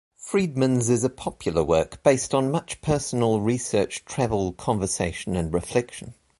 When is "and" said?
5.35-5.53